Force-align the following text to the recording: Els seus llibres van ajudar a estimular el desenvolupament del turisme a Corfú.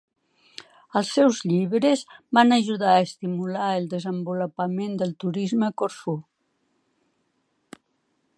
Els 1.01 1.09
seus 1.17 1.41
llibres 1.51 2.01
van 2.39 2.55
ajudar 2.57 2.95
a 2.95 3.03
estimular 3.09 3.69
el 3.75 3.87
desenvolupament 3.93 4.97
del 5.03 5.15
turisme 5.25 5.69
a 5.71 5.79
Corfú. 5.83 6.17